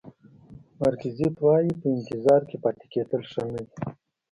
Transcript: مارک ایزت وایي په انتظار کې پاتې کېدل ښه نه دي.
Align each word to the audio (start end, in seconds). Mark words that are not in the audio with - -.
مارک 0.79 1.01
ایزت 1.07 1.35
وایي 1.41 1.71
په 1.79 1.87
انتظار 1.97 2.41
کې 2.49 2.57
پاتې 2.63 2.85
کېدل 2.93 3.21
ښه 3.31 3.41
نه 3.53 3.61
دي. 3.67 3.75